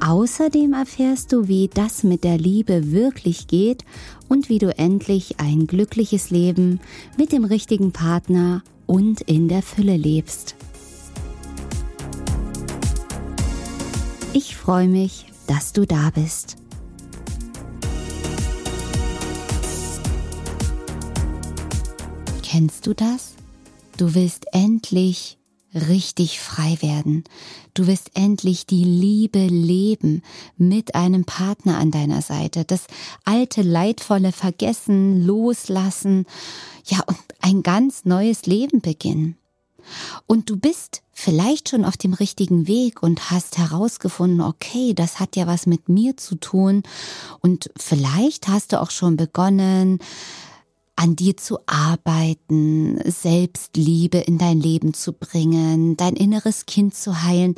Außerdem 0.00 0.72
erfährst 0.72 1.30
du, 1.32 1.46
wie 1.46 1.68
das 1.68 2.04
mit 2.04 2.24
der 2.24 2.38
Liebe 2.38 2.90
wirklich 2.90 3.46
geht 3.48 3.84
und 4.28 4.48
wie 4.48 4.58
du 4.58 4.76
endlich 4.76 5.38
ein 5.38 5.66
glückliches 5.66 6.30
Leben 6.30 6.80
mit 7.18 7.32
dem 7.32 7.44
richtigen 7.44 7.92
Partner 7.92 8.62
und 8.86 9.20
in 9.20 9.48
der 9.48 9.62
Fülle 9.62 9.96
lebst. 9.96 10.56
Ich 14.32 14.56
freue 14.56 14.88
mich, 14.88 15.26
dass 15.46 15.74
du 15.74 15.86
da 15.86 16.10
bist. 16.14 16.56
Kennst 22.42 22.86
du 22.86 22.94
das? 22.94 23.34
Du 23.98 24.14
willst 24.14 24.46
endlich 24.52 25.39
richtig 25.74 26.40
frei 26.40 26.78
werden. 26.80 27.24
Du 27.74 27.86
wirst 27.86 28.10
endlich 28.14 28.66
die 28.66 28.84
Liebe 28.84 29.46
leben 29.46 30.22
mit 30.56 30.94
einem 30.94 31.24
Partner 31.24 31.78
an 31.78 31.90
deiner 31.90 32.22
Seite. 32.22 32.64
Das 32.64 32.86
alte 33.24 33.62
Leidvolle 33.62 34.32
vergessen, 34.32 35.24
loslassen. 35.24 36.26
Ja, 36.84 37.00
und 37.06 37.18
ein 37.40 37.62
ganz 37.62 38.04
neues 38.04 38.46
Leben 38.46 38.80
beginnen. 38.80 39.36
Und 40.26 40.50
du 40.50 40.56
bist 40.56 41.02
vielleicht 41.12 41.68
schon 41.68 41.84
auf 41.84 41.96
dem 41.96 42.14
richtigen 42.14 42.66
Weg 42.66 43.02
und 43.02 43.30
hast 43.30 43.58
herausgefunden, 43.58 44.40
okay, 44.40 44.94
das 44.94 45.20
hat 45.20 45.36
ja 45.36 45.46
was 45.46 45.66
mit 45.66 45.88
mir 45.88 46.16
zu 46.16 46.36
tun. 46.36 46.82
Und 47.40 47.70
vielleicht 47.76 48.48
hast 48.48 48.72
du 48.72 48.80
auch 48.80 48.90
schon 48.90 49.16
begonnen, 49.16 49.98
an 51.00 51.16
dir 51.16 51.34
zu 51.34 51.58
arbeiten, 51.64 53.00
Selbstliebe 53.10 54.18
in 54.18 54.36
dein 54.36 54.60
Leben 54.60 54.92
zu 54.92 55.14
bringen, 55.14 55.96
dein 55.96 56.14
inneres 56.14 56.66
Kind 56.66 56.94
zu 56.94 57.22
heilen, 57.22 57.54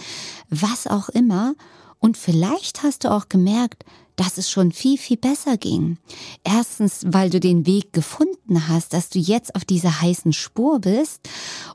was 0.49 0.87
auch 0.87 1.09
immer. 1.09 1.55
Und 1.99 2.17
vielleicht 2.17 2.85
hast 2.85 3.03
du 3.03 3.11
auch 3.11 3.29
gemerkt, 3.29 3.85
dass 4.15 4.39
es 4.39 4.49
schon 4.49 4.71
viel, 4.71 4.97
viel 4.97 5.17
besser 5.17 5.57
ging. 5.57 5.99
Erstens, 6.45 7.05
weil 7.05 7.31
du 7.31 7.41
den 7.41 7.67
Weg 7.67 7.93
gefunden 7.93 8.69
hast, 8.69 8.93
dass 8.93 9.09
du 9.09 9.19
jetzt 9.19 9.57
auf 9.57 9.65
dieser 9.65 10.01
heißen 10.01 10.33
Spur 10.33 10.79
bist 10.79 11.29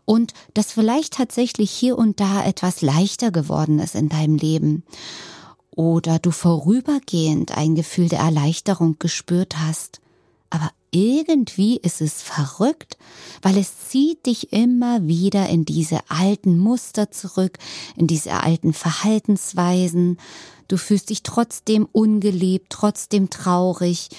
und 0.06 0.32
dass 0.54 0.72
vielleicht 0.72 1.16
tatsächlich 1.16 1.70
hier 1.70 1.98
und 1.98 2.22
da 2.22 2.46
etwas 2.46 2.82
leichter 2.82 3.30
geworden 3.30 3.80
ist 3.80 3.96
in 3.96 4.08
deinem 4.08 4.38
Leben. 4.38 4.86
Oder 5.72 6.18
du 6.20 6.32
vorübergehend 6.32 7.58
ein 7.58 7.76
Gefühl 7.76 8.08
der 8.08 8.20
Erleichterung 8.20 8.96
gespürt 9.00 9.58
hast. 9.60 10.00
Aber 10.50 10.72
irgendwie 10.92 11.78
ist 11.78 12.02
es 12.02 12.22
verrückt, 12.22 12.98
weil 13.42 13.58
es 13.58 13.90
zieht 13.90 14.26
dich 14.26 14.52
immer 14.54 15.06
wieder 15.06 15.48
in 15.50 15.66
diese 15.66 16.00
alten 16.10 16.58
Muster 16.58 17.12
zurück, 17.12 17.60
in 17.96 18.08
diese 18.08 18.34
alten 18.34 18.74
Verhaltensweisen. 18.74 20.18
Du 20.68 20.78
fühlst 20.78 21.10
dich 21.10 21.24
trotzdem 21.24 21.88
ungeliebt, 21.92 22.68
trotzdem 22.70 23.30
traurig. 23.30 24.10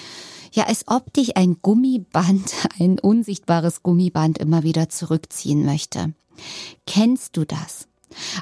Ja, 0.51 0.65
als 0.65 0.87
ob 0.87 1.11
dich 1.13 1.37
ein 1.37 1.57
Gummiband, 1.61 2.53
ein 2.79 2.99
unsichtbares 2.99 3.83
Gummiband 3.83 4.37
immer 4.37 4.63
wieder 4.63 4.89
zurückziehen 4.89 5.65
möchte. 5.65 6.13
Kennst 6.85 7.35
du 7.35 7.45
das? 7.45 7.88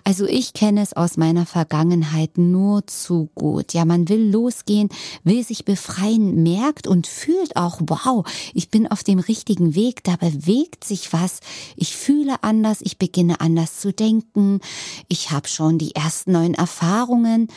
Also 0.03 0.25
ich 0.25 0.53
kenne 0.53 0.81
es 0.81 0.93
aus 0.93 1.17
meiner 1.17 1.45
Vergangenheit 1.45 2.37
nur 2.37 2.85
zu 2.87 3.29
gut. 3.35 3.73
Ja, 3.73 3.85
man 3.85 4.09
will 4.09 4.29
losgehen, 4.29 4.89
will 5.23 5.43
sich 5.43 5.65
befreien, 5.65 6.43
merkt 6.43 6.87
und 6.87 7.07
fühlt 7.07 7.55
auch, 7.55 7.79
wow, 7.81 8.25
ich 8.53 8.69
bin 8.69 8.87
auf 8.87 9.03
dem 9.03 9.19
richtigen 9.19 9.75
Weg, 9.75 10.03
da 10.03 10.15
bewegt 10.15 10.83
sich 10.83 11.13
was. 11.13 11.39
Ich 11.75 11.95
fühle 11.95 12.43
anders, 12.43 12.79
ich 12.81 12.97
beginne 12.97 13.41
anders 13.41 13.79
zu 13.79 13.93
denken. 13.93 14.59
Ich 15.07 15.31
habe 15.31 15.47
schon 15.47 15.77
die 15.77 15.95
ersten 15.95 16.31
neuen 16.31 16.53
Erfahrungen 16.53 17.47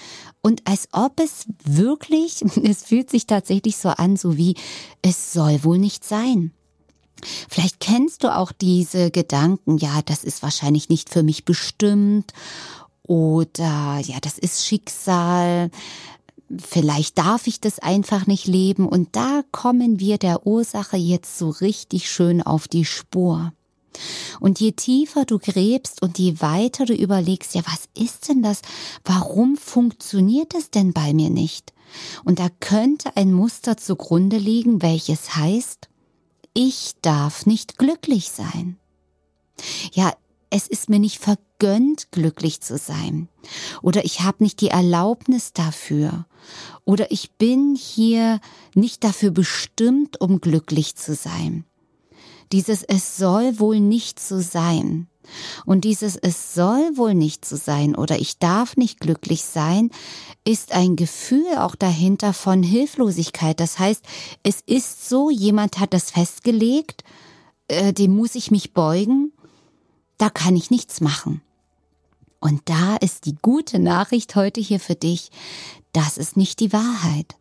und 0.42 0.66
als 0.66 0.88
ob 0.92 1.20
es 1.20 1.46
wirklich, 1.64 2.42
es 2.62 2.84
fühlt 2.84 3.10
sich 3.10 3.26
tatsächlich 3.26 3.76
so 3.76 3.90
an, 3.90 4.16
so 4.16 4.36
wie 4.36 4.54
es 5.02 5.32
soll 5.32 5.64
wohl 5.64 5.78
nicht 5.78 6.04
sein. 6.04 6.52
Vielleicht 7.48 7.80
kennst 7.80 8.24
du 8.24 8.34
auch 8.34 8.52
diese 8.52 9.10
Gedanken, 9.10 9.78
ja, 9.78 10.00
das 10.04 10.24
ist 10.24 10.42
wahrscheinlich 10.42 10.88
nicht 10.88 11.10
für 11.10 11.22
mich 11.22 11.44
bestimmt 11.44 12.32
oder 13.02 14.00
ja, 14.02 14.20
das 14.20 14.38
ist 14.38 14.64
Schicksal. 14.64 15.70
Vielleicht 16.58 17.18
darf 17.18 17.46
ich 17.46 17.60
das 17.60 17.78
einfach 17.78 18.26
nicht 18.26 18.46
leben 18.46 18.88
und 18.88 19.14
da 19.16 19.42
kommen 19.52 20.00
wir 20.00 20.18
der 20.18 20.46
Ursache 20.46 20.96
jetzt 20.96 21.38
so 21.38 21.50
richtig 21.50 22.10
schön 22.10 22.42
auf 22.42 22.66
die 22.66 22.84
Spur. 22.84 23.52
Und 24.38 24.60
je 24.60 24.72
tiefer 24.72 25.24
du 25.24 25.38
gräbst 25.38 26.02
und 26.02 26.18
je 26.18 26.40
weiter 26.40 26.86
du 26.86 26.94
überlegst, 26.94 27.54
ja, 27.54 27.62
was 27.66 27.88
ist 28.00 28.28
denn 28.28 28.42
das? 28.42 28.62
Warum 29.04 29.56
funktioniert 29.56 30.54
es 30.54 30.70
denn 30.70 30.92
bei 30.92 31.12
mir 31.12 31.30
nicht? 31.30 31.72
Und 32.24 32.38
da 32.38 32.48
könnte 32.60 33.16
ein 33.16 33.32
Muster 33.32 33.76
zugrunde 33.76 34.38
liegen, 34.38 34.82
welches 34.82 35.36
heißt, 35.36 35.89
ich 36.54 36.92
darf 37.02 37.46
nicht 37.46 37.78
glücklich 37.78 38.30
sein. 38.30 38.78
Ja, 39.92 40.12
es 40.50 40.66
ist 40.66 40.90
mir 40.90 40.98
nicht 40.98 41.18
vergönnt, 41.18 42.10
glücklich 42.10 42.60
zu 42.60 42.76
sein. 42.76 43.28
Oder 43.82 44.04
ich 44.04 44.20
habe 44.20 44.42
nicht 44.42 44.60
die 44.60 44.68
Erlaubnis 44.68 45.52
dafür. 45.52 46.26
Oder 46.84 47.10
ich 47.12 47.32
bin 47.32 47.76
hier 47.76 48.40
nicht 48.74 49.04
dafür 49.04 49.30
bestimmt, 49.30 50.20
um 50.20 50.40
glücklich 50.40 50.96
zu 50.96 51.14
sein. 51.14 51.64
Dieses 52.52 52.82
Es 52.82 53.16
soll 53.16 53.58
wohl 53.58 53.80
nicht 53.80 54.20
so 54.20 54.40
sein. 54.40 55.08
Und 55.64 55.82
dieses 55.84 56.16
Es 56.16 56.54
soll 56.54 56.96
wohl 56.96 57.14
nicht 57.14 57.44
so 57.44 57.56
sein 57.56 57.94
oder 57.94 58.18
ich 58.18 58.38
darf 58.38 58.76
nicht 58.76 59.00
glücklich 59.00 59.44
sein, 59.44 59.90
ist 60.44 60.72
ein 60.72 60.96
Gefühl 60.96 61.58
auch 61.58 61.76
dahinter 61.76 62.32
von 62.32 62.62
Hilflosigkeit. 62.62 63.60
Das 63.60 63.78
heißt, 63.78 64.04
es 64.42 64.62
ist 64.66 65.08
so, 65.08 65.30
jemand 65.30 65.78
hat 65.78 65.94
das 65.94 66.10
festgelegt, 66.10 67.04
äh, 67.68 67.92
dem 67.92 68.16
muss 68.16 68.34
ich 68.34 68.50
mich 68.50 68.72
beugen, 68.72 69.32
da 70.18 70.30
kann 70.30 70.56
ich 70.56 70.70
nichts 70.70 71.00
machen. 71.00 71.42
Und 72.40 72.62
da 72.64 72.96
ist 72.96 73.26
die 73.26 73.36
gute 73.40 73.78
Nachricht 73.78 74.34
heute 74.34 74.60
hier 74.60 74.80
für 74.80 74.94
dich, 74.94 75.30
das 75.92 76.18
ist 76.18 76.36
nicht 76.36 76.60
die 76.60 76.72
Wahrheit. 76.72 77.36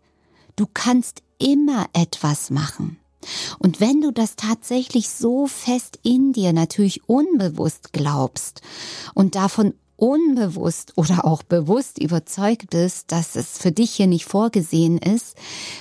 Du 0.56 0.68
kannst 0.72 1.24
immer 1.38 1.88
etwas 1.94 2.50
machen. 2.50 3.00
Und 3.60 3.80
wenn 3.80 4.02
du 4.02 4.12
das 4.12 4.36
tatsächlich 4.36 5.10
so 5.10 5.48
fest 5.48 6.00
in 6.04 6.34
dir 6.34 6.54
natürlich 6.54 7.08
unbewusst 7.08 7.94
glaubst 7.94 8.62
und 9.14 9.36
davon 9.36 9.74
unbewusst 9.98 10.94
oder 10.96 11.26
auch 11.26 11.44
bewusst 11.44 12.00
überzeugt 12.00 12.70
bist, 12.70 13.12
dass 13.12 13.36
es 13.36 13.58
für 13.58 13.72
dich 13.72 13.92
hier 13.92 14.08
nicht 14.08 14.26
vorgesehen 14.26 14.98
ist, 14.98 15.36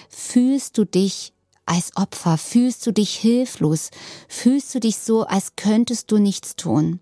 fühlst 0.09 0.77
du 0.77 0.85
dich 0.85 1.33
als 1.67 1.97
Opfer, 1.97 2.39
fühlst 2.39 2.87
du 2.87 2.93
dich 2.93 3.15
hilflos, 3.15 3.91
fühlst 4.27 4.75
du 4.75 4.81
dich 4.81 4.99
so, 4.99 5.25
als 5.25 5.55
könntest 5.55 6.11
du 6.11 6.19
nichts 6.19 6.57
tun. 6.57 7.01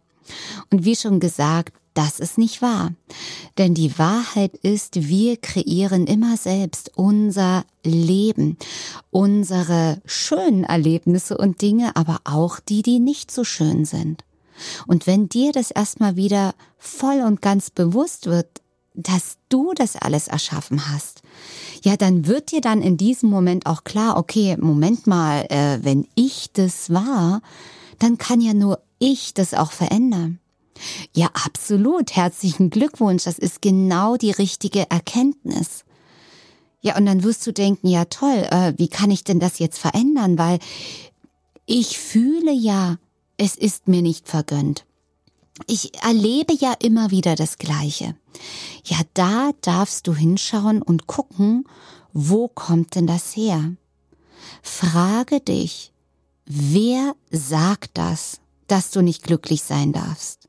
Und 0.70 0.84
wie 0.84 0.96
schon 0.96 1.20
gesagt, 1.20 1.72
das 1.96 2.20
ist 2.20 2.38
nicht 2.38 2.62
wahr. 2.62 2.92
Denn 3.58 3.74
die 3.74 3.98
Wahrheit 3.98 4.54
ist, 4.56 5.08
wir 5.08 5.36
kreieren 5.36 6.06
immer 6.06 6.36
selbst 6.36 6.92
unser 6.94 7.64
Leben, 7.84 8.58
unsere 9.10 10.02
schönen 10.04 10.64
Erlebnisse 10.64 11.38
und 11.38 11.62
Dinge, 11.62 11.96
aber 11.96 12.20
auch 12.24 12.60
die, 12.60 12.82
die 12.82 12.98
nicht 12.98 13.30
so 13.30 13.44
schön 13.44 13.84
sind. 13.84 14.24
Und 14.86 15.06
wenn 15.06 15.28
dir 15.28 15.52
das 15.52 15.70
erstmal 15.70 16.16
wieder 16.16 16.54
voll 16.78 17.22
und 17.22 17.42
ganz 17.42 17.70
bewusst 17.70 18.26
wird, 18.26 18.48
dass 18.94 19.36
du 19.48 19.72
das 19.74 19.96
alles 19.96 20.28
erschaffen 20.28 20.90
hast, 20.90 21.22
ja, 21.82 21.96
dann 21.96 22.26
wird 22.26 22.52
dir 22.52 22.60
dann 22.60 22.82
in 22.82 22.96
diesem 22.96 23.30
Moment 23.30 23.66
auch 23.66 23.84
klar, 23.84 24.16
okay, 24.16 24.56
Moment 24.58 25.06
mal, 25.06 25.46
äh, 25.50 25.78
wenn 25.82 26.06
ich 26.14 26.52
das 26.52 26.90
war, 26.90 27.42
dann 27.98 28.18
kann 28.18 28.40
ja 28.40 28.54
nur 28.54 28.80
ich 28.98 29.34
das 29.34 29.54
auch 29.54 29.72
verändern. 29.72 30.40
Ja, 31.14 31.30
absolut. 31.44 32.14
Herzlichen 32.14 32.70
Glückwunsch. 32.70 33.24
Das 33.24 33.38
ist 33.38 33.62
genau 33.62 34.16
die 34.16 34.30
richtige 34.30 34.90
Erkenntnis. 34.90 35.84
Ja, 36.80 36.96
und 36.96 37.06
dann 37.06 37.24
wirst 37.24 37.46
du 37.46 37.52
denken, 37.52 37.88
ja 37.88 38.04
toll, 38.04 38.46
äh, 38.50 38.74
wie 38.76 38.88
kann 38.88 39.10
ich 39.10 39.24
denn 39.24 39.40
das 39.40 39.58
jetzt 39.58 39.78
verändern? 39.78 40.38
Weil 40.38 40.58
ich 41.66 41.98
fühle 41.98 42.52
ja, 42.52 42.98
es 43.36 43.56
ist 43.56 43.88
mir 43.88 44.02
nicht 44.02 44.28
vergönnt. 44.28 44.84
Ich 45.66 46.00
erlebe 46.02 46.54
ja 46.54 46.74
immer 46.80 47.10
wieder 47.10 47.34
das 47.34 47.58
Gleiche. 47.58 48.14
Ja, 48.84 48.98
da 49.14 49.50
darfst 49.62 50.06
du 50.06 50.14
hinschauen 50.14 50.82
und 50.82 51.06
gucken, 51.06 51.64
wo 52.12 52.48
kommt 52.48 52.94
denn 52.94 53.06
das 53.06 53.34
her? 53.36 53.72
Frage 54.62 55.40
dich, 55.40 55.92
wer 56.44 57.14
sagt 57.30 57.92
das, 57.94 58.40
dass 58.68 58.90
du 58.90 59.02
nicht 59.02 59.22
glücklich 59.22 59.62
sein 59.62 59.92
darfst? 59.92 60.45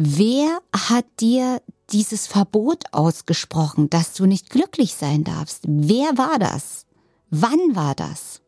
Wer 0.00 0.60
hat 0.72 1.06
dir 1.18 1.60
dieses 1.90 2.28
Verbot 2.28 2.84
ausgesprochen, 2.92 3.90
dass 3.90 4.14
du 4.14 4.26
nicht 4.26 4.48
glücklich 4.48 4.94
sein 4.94 5.24
darfst? 5.24 5.64
Wer 5.66 6.16
war 6.16 6.38
das? 6.38 6.86
Wann 7.30 7.74
war 7.74 7.96
das? 7.96 8.40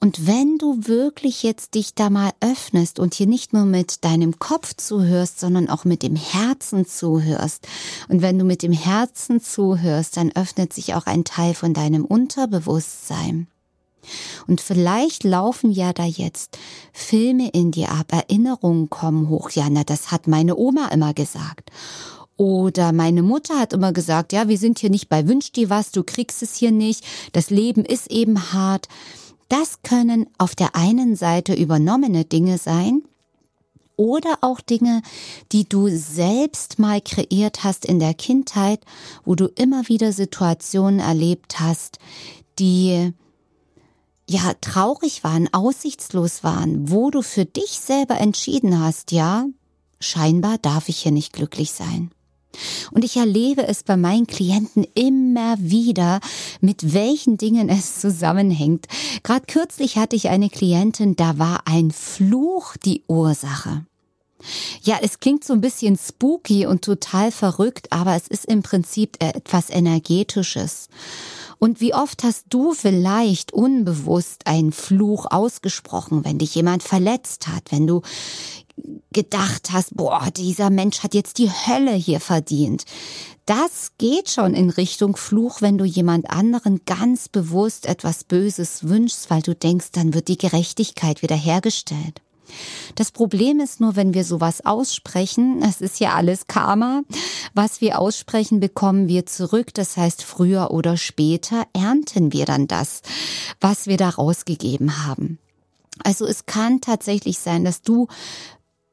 Und 0.00 0.26
wenn 0.26 0.56
du 0.56 0.86
wirklich 0.86 1.42
jetzt 1.42 1.74
dich 1.74 1.94
da 1.94 2.08
mal 2.08 2.30
öffnest 2.40 2.98
und 2.98 3.12
hier 3.12 3.26
nicht 3.26 3.52
nur 3.52 3.66
mit 3.66 4.02
deinem 4.02 4.38
Kopf 4.38 4.74
zuhörst, 4.78 5.38
sondern 5.38 5.68
auch 5.68 5.84
mit 5.84 6.02
dem 6.02 6.16
Herzen 6.16 6.86
zuhörst, 6.86 7.68
und 8.08 8.22
wenn 8.22 8.38
du 8.38 8.46
mit 8.46 8.62
dem 8.62 8.72
Herzen 8.72 9.42
zuhörst, 9.42 10.16
dann 10.16 10.32
öffnet 10.32 10.72
sich 10.72 10.94
auch 10.94 11.04
ein 11.04 11.24
Teil 11.24 11.52
von 11.52 11.74
deinem 11.74 12.06
Unterbewusstsein. 12.06 13.46
Und 14.46 14.60
vielleicht 14.60 15.24
laufen 15.24 15.70
ja 15.70 15.92
da 15.92 16.04
jetzt 16.04 16.58
Filme 16.92 17.48
in 17.50 17.70
dir 17.70 17.92
ab, 17.92 18.12
Erinnerungen 18.12 18.90
kommen 18.90 19.28
hoch. 19.28 19.50
Ja, 19.50 19.68
na, 19.70 19.84
das 19.84 20.10
hat 20.10 20.26
meine 20.26 20.56
Oma 20.56 20.88
immer 20.88 21.14
gesagt. 21.14 21.70
Oder 22.36 22.92
meine 22.92 23.22
Mutter 23.22 23.58
hat 23.58 23.74
immer 23.74 23.92
gesagt, 23.92 24.32
ja, 24.32 24.48
wir 24.48 24.56
sind 24.56 24.78
hier 24.78 24.88
nicht 24.88 25.08
bei 25.10 25.28
Wünsch 25.28 25.52
dir 25.52 25.68
was, 25.68 25.92
du 25.92 26.02
kriegst 26.02 26.42
es 26.42 26.54
hier 26.54 26.70
nicht, 26.70 27.04
das 27.32 27.50
Leben 27.50 27.84
ist 27.84 28.10
eben 28.10 28.52
hart. 28.54 28.88
Das 29.50 29.82
können 29.82 30.26
auf 30.38 30.54
der 30.54 30.74
einen 30.74 31.16
Seite 31.16 31.52
übernommene 31.52 32.24
Dinge 32.24 32.56
sein 32.56 33.02
oder 33.96 34.38
auch 34.40 34.62
Dinge, 34.62 35.02
die 35.52 35.68
du 35.68 35.88
selbst 35.88 36.78
mal 36.78 37.02
kreiert 37.02 37.62
hast 37.62 37.84
in 37.84 37.98
der 37.98 38.14
Kindheit, 38.14 38.80
wo 39.26 39.34
du 39.34 39.44
immer 39.56 39.88
wieder 39.88 40.14
Situationen 40.14 41.00
erlebt 41.00 41.60
hast, 41.60 41.98
die 42.58 43.12
ja 44.30 44.54
traurig 44.60 45.24
waren, 45.24 45.52
aussichtslos 45.52 46.44
waren, 46.44 46.90
wo 46.90 47.10
du 47.10 47.20
für 47.20 47.44
dich 47.44 47.80
selber 47.80 48.18
entschieden 48.18 48.80
hast, 48.80 49.10
ja, 49.10 49.46
scheinbar 49.98 50.58
darf 50.58 50.88
ich 50.88 50.98
hier 50.98 51.12
nicht 51.12 51.32
glücklich 51.32 51.72
sein. 51.72 52.10
Und 52.92 53.04
ich 53.04 53.16
erlebe 53.16 53.66
es 53.66 53.82
bei 53.82 53.96
meinen 53.96 54.26
Klienten 54.26 54.86
immer 54.94 55.56
wieder, 55.58 56.20
mit 56.60 56.94
welchen 56.94 57.38
Dingen 57.38 57.68
es 57.68 58.00
zusammenhängt. 58.00 58.86
Gerade 59.22 59.46
kürzlich 59.46 59.98
hatte 59.98 60.16
ich 60.16 60.28
eine 60.28 60.48
Klientin, 60.48 61.16
da 61.16 61.38
war 61.38 61.62
ein 61.66 61.90
Fluch 61.90 62.76
die 62.76 63.02
Ursache. 63.08 63.84
Ja, 64.82 64.98
es 65.02 65.20
klingt 65.20 65.44
so 65.44 65.52
ein 65.52 65.60
bisschen 65.60 65.98
spooky 65.98 66.66
und 66.66 66.82
total 66.82 67.30
verrückt, 67.30 67.92
aber 67.92 68.14
es 68.14 68.26
ist 68.26 68.46
im 68.46 68.62
Prinzip 68.62 69.16
etwas 69.22 69.70
Energetisches. 69.70 70.88
Und 71.60 71.82
wie 71.82 71.92
oft 71.92 72.24
hast 72.24 72.46
du 72.48 72.72
vielleicht 72.72 73.52
unbewusst 73.52 74.46
einen 74.46 74.72
Fluch 74.72 75.26
ausgesprochen, 75.30 76.24
wenn 76.24 76.38
dich 76.38 76.54
jemand 76.54 76.82
verletzt 76.82 77.48
hat, 77.48 77.70
wenn 77.70 77.86
du 77.86 78.00
gedacht 79.12 79.70
hast, 79.70 79.94
boah, 79.94 80.30
dieser 80.34 80.70
Mensch 80.70 81.02
hat 81.02 81.12
jetzt 81.12 81.36
die 81.36 81.50
Hölle 81.50 81.92
hier 81.92 82.18
verdient. 82.18 82.84
Das 83.44 83.92
geht 83.98 84.30
schon 84.30 84.54
in 84.54 84.70
Richtung 84.70 85.16
Fluch, 85.16 85.60
wenn 85.60 85.76
du 85.76 85.84
jemand 85.84 86.30
anderen 86.30 86.80
ganz 86.86 87.28
bewusst 87.28 87.84
etwas 87.84 88.24
Böses 88.24 88.88
wünschst, 88.88 89.28
weil 89.28 89.42
du 89.42 89.54
denkst, 89.54 89.88
dann 89.92 90.14
wird 90.14 90.28
die 90.28 90.38
Gerechtigkeit 90.38 91.20
wiederhergestellt. 91.20 92.22
Das 92.94 93.10
Problem 93.10 93.60
ist 93.60 93.80
nur, 93.80 93.96
wenn 93.96 94.14
wir 94.14 94.24
sowas 94.24 94.64
aussprechen, 94.64 95.62
es 95.62 95.80
ist 95.80 96.00
ja 96.00 96.14
alles 96.14 96.46
Karma, 96.46 97.02
was 97.54 97.80
wir 97.80 97.98
aussprechen, 97.98 98.60
bekommen 98.60 99.08
wir 99.08 99.26
zurück. 99.26 99.74
Das 99.74 99.96
heißt, 99.96 100.22
früher 100.22 100.70
oder 100.70 100.96
später 100.96 101.66
ernten 101.72 102.32
wir 102.32 102.46
dann 102.46 102.66
das, 102.66 103.02
was 103.60 103.86
wir 103.86 103.96
da 103.96 104.10
rausgegeben 104.10 105.06
haben. 105.06 105.38
Also 106.02 106.26
es 106.26 106.46
kann 106.46 106.80
tatsächlich 106.80 107.38
sein, 107.38 107.64
dass 107.64 107.82
du 107.82 108.08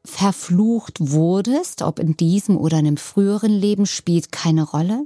verflucht 0.06 0.96
wurdest, 1.00 1.82
ob 1.82 2.00
in 2.00 2.16
diesem 2.16 2.58
oder 2.58 2.78
einem 2.78 2.98
früheren 2.98 3.52
Leben, 3.52 3.86
spielt 3.86 4.32
keine 4.32 4.64
Rolle. 4.64 5.06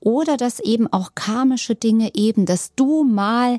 Oder 0.00 0.36
dass 0.36 0.60
eben 0.60 0.92
auch 0.92 1.14
karmische 1.14 1.74
Dinge 1.74 2.14
eben, 2.14 2.46
dass 2.46 2.74
du 2.74 3.04
mal 3.04 3.58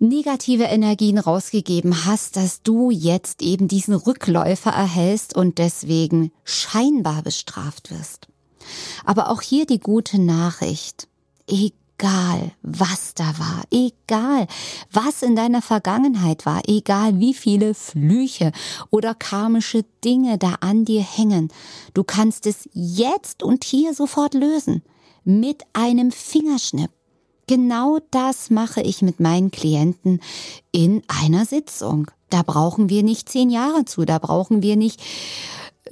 negative 0.00 0.64
Energien 0.64 1.18
rausgegeben 1.18 2.04
hast, 2.06 2.36
dass 2.36 2.62
du 2.62 2.90
jetzt 2.90 3.42
eben 3.42 3.68
diesen 3.68 3.94
Rückläufer 3.94 4.70
erhältst 4.70 5.36
und 5.36 5.58
deswegen 5.58 6.32
scheinbar 6.44 7.22
bestraft 7.22 7.90
wirst. 7.90 8.28
Aber 9.04 9.30
auch 9.30 9.42
hier 9.42 9.66
die 9.66 9.80
gute 9.80 10.20
Nachricht. 10.20 11.08
Egal 11.46 12.52
was 12.62 13.14
da 13.14 13.38
war, 13.38 13.62
egal, 13.70 14.46
was 14.92 15.22
in 15.22 15.34
deiner 15.34 15.62
Vergangenheit 15.62 16.46
war, 16.46 16.62
egal 16.68 17.18
wie 17.18 17.34
viele 17.34 17.74
Flüche 17.74 18.52
oder 18.90 19.14
karmische 19.14 19.84
Dinge 20.04 20.38
da 20.38 20.56
an 20.60 20.84
dir 20.84 21.02
hängen, 21.02 21.50
du 21.94 22.04
kannst 22.04 22.46
es 22.46 22.68
jetzt 22.72 23.42
und 23.42 23.64
hier 23.64 23.94
sofort 23.94 24.34
lösen. 24.34 24.82
Mit 25.28 25.62
einem 25.74 26.10
Fingerschnipp. 26.10 26.90
Genau 27.46 27.98
das 28.10 28.48
mache 28.48 28.80
ich 28.80 29.02
mit 29.02 29.20
meinen 29.20 29.50
Klienten 29.50 30.20
in 30.72 31.02
einer 31.06 31.44
Sitzung. 31.44 32.10
Da 32.30 32.40
brauchen 32.42 32.88
wir 32.88 33.02
nicht 33.02 33.28
zehn 33.28 33.50
Jahre 33.50 33.84
zu, 33.84 34.06
da 34.06 34.18
brauchen 34.18 34.62
wir 34.62 34.76
nicht 34.76 35.02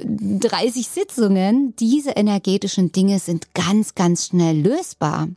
30 0.03 0.89
Sitzungen. 0.89 1.77
Diese 1.77 2.13
energetischen 2.13 2.93
Dinge 2.93 3.19
sind 3.19 3.53
ganz, 3.53 3.95
ganz 3.95 4.29
schnell 4.29 4.59
lösbar 4.59 5.29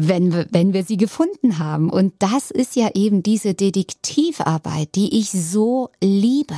wenn 0.00 0.32
wir, 0.32 0.46
wenn 0.50 0.72
wir 0.72 0.84
sie 0.84 0.96
gefunden 0.96 1.58
haben. 1.58 1.90
Und 1.90 2.14
das 2.20 2.50
ist 2.52 2.76
ja 2.76 2.90
eben 2.94 3.22
diese 3.22 3.54
Detektivarbeit, 3.54 4.94
die 4.94 5.18
ich 5.18 5.30
so 5.30 5.90
liebe. 6.00 6.54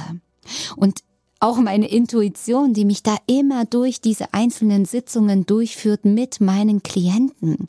Und 0.77 1.01
auch 1.41 1.57
meine 1.57 1.89
Intuition, 1.89 2.75
die 2.75 2.85
mich 2.85 3.03
da 3.03 3.17
immer 3.27 3.65
durch 3.65 4.01
diese 4.01 4.33
einzelnen 4.35 4.85
Sitzungen 4.85 5.47
durchführt 5.47 6.05
mit 6.05 6.41
meinen 6.41 6.83
Klienten, 6.83 7.69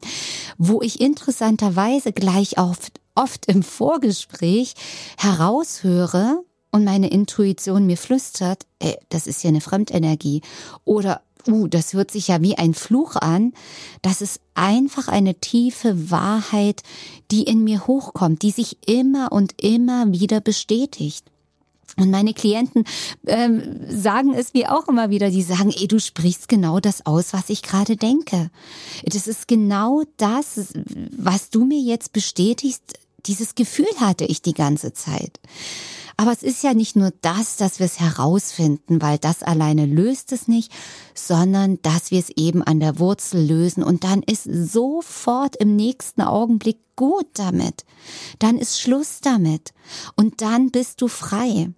wo 0.57 0.81
ich 0.81 0.99
interessanterweise 0.99 2.11
gleich 2.11 2.59
oft, 2.59 2.99
oft 3.15 3.45
im 3.47 3.63
Vorgespräch 3.63 4.73
heraushöre 5.17 6.43
und 6.71 6.83
meine 6.83 7.09
Intuition 7.09 7.85
mir 7.85 7.97
flüstert, 7.97 8.65
ey, 8.79 8.97
das 9.09 9.25
ist 9.25 9.43
ja 9.43 9.49
eine 9.49 9.61
Fremdenergie 9.61 10.41
oder 10.83 11.21
uh, 11.47 11.67
das 11.67 11.93
hört 11.93 12.11
sich 12.11 12.27
ja 12.27 12.41
wie 12.41 12.57
ein 12.57 12.73
Fluch 12.73 13.15
an, 13.15 13.53
das 14.01 14.21
ist 14.21 14.41
einfach 14.53 15.07
eine 15.07 15.35
tiefe 15.35 16.11
Wahrheit, 16.11 16.83
die 17.31 17.43
in 17.43 17.63
mir 17.63 17.87
hochkommt, 17.87 18.41
die 18.41 18.51
sich 18.51 18.77
immer 18.85 19.31
und 19.31 19.61
immer 19.61 20.11
wieder 20.11 20.41
bestätigt. 20.41 21.25
Und 21.97 22.09
meine 22.09 22.33
Klienten 22.33 22.85
ähm, 23.27 23.79
sagen 23.89 24.33
es 24.33 24.53
mir 24.53 24.73
auch 24.73 24.87
immer 24.87 25.09
wieder, 25.09 25.29
die 25.29 25.43
sagen, 25.43 25.71
ey, 25.75 25.87
du 25.87 25.99
sprichst 25.99 26.47
genau 26.47 26.79
das 26.79 27.05
aus, 27.05 27.33
was 27.33 27.49
ich 27.49 27.61
gerade 27.61 27.97
denke. 27.97 28.49
Das 29.05 29.27
ist 29.27 29.47
genau 29.47 30.03
das, 30.17 30.73
was 31.17 31.49
du 31.49 31.65
mir 31.65 31.79
jetzt 31.79 32.13
bestätigst. 32.13 32.99
Dieses 33.25 33.55
Gefühl 33.55 33.89
hatte 33.99 34.25
ich 34.25 34.41
die 34.41 34.53
ganze 34.53 34.93
Zeit. 34.93 35.39
Aber 36.21 36.31
es 36.31 36.43
ist 36.43 36.63
ja 36.63 36.75
nicht 36.75 36.95
nur 36.95 37.11
das, 37.21 37.57
dass 37.57 37.79
wir 37.79 37.87
es 37.87 37.99
herausfinden, 37.99 39.01
weil 39.01 39.17
das 39.17 39.41
alleine 39.41 39.87
löst 39.87 40.31
es 40.31 40.47
nicht, 40.47 40.71
sondern 41.15 41.79
dass 41.81 42.11
wir 42.11 42.19
es 42.19 42.29
eben 42.29 42.61
an 42.61 42.79
der 42.79 42.99
Wurzel 42.99 43.43
lösen 43.43 43.83
und 43.83 44.03
dann 44.03 44.21
ist 44.21 44.43
sofort 44.43 45.55
im 45.55 45.75
nächsten 45.75 46.21
Augenblick 46.21 46.77
gut 46.95 47.25
damit. 47.33 47.85
Dann 48.37 48.59
ist 48.59 48.79
Schluss 48.79 49.21
damit 49.21 49.73
und 50.15 50.41
dann 50.41 50.69
bist 50.69 51.01
du 51.01 51.07
frei. 51.07 51.71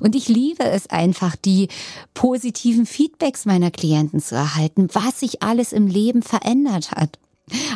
Und 0.00 0.14
ich 0.14 0.28
liebe 0.28 0.64
es 0.64 0.88
einfach, 0.88 1.36
die 1.36 1.68
positiven 2.14 2.86
Feedbacks 2.86 3.44
meiner 3.44 3.70
Klienten 3.70 4.20
zu 4.20 4.34
erhalten, 4.34 4.88
was 4.92 5.20
sich 5.20 5.42
alles 5.42 5.72
im 5.72 5.86
Leben 5.86 6.22
verändert 6.22 6.92
hat. 6.92 7.18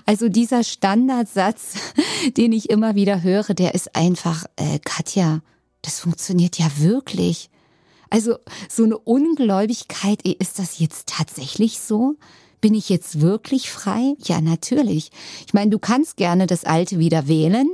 Also 0.07 0.29
dieser 0.29 0.65
Standardsatz, 0.65 1.75
den 2.37 2.53
ich 2.53 2.71
immer 2.71 2.95
wieder 2.95 3.23
höre, 3.23 3.55
der 3.55 3.75
ist 3.75 3.95
einfach, 3.97 4.45
äh, 4.57 4.79
Katja, 4.85 5.41
das 5.83 6.01
funktioniert 6.01 6.59
ja 6.59 6.67
wirklich. 6.79 7.51
Also 8.11 8.37
so 8.69 8.85
eine 8.85 8.99
Ungläubigkeit, 8.99 10.23
ist 10.23 10.59
das 10.59 10.79
jetzt 10.79 11.09
tatsächlich 11.09 11.81
so? 11.81 12.17
Bin 12.61 12.75
ich 12.75 12.89
jetzt 12.89 13.21
wirklich 13.21 13.71
frei? 13.71 14.15
Ja, 14.23 14.41
natürlich. 14.41 15.11
Ich 15.47 15.55
meine, 15.55 15.71
du 15.71 15.79
kannst 15.79 16.17
gerne 16.17 16.47
das 16.47 16.65
Alte 16.65 16.99
wieder 16.99 17.27
wählen, 17.27 17.69